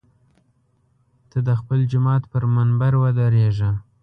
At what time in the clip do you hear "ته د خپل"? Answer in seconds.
1.29-1.79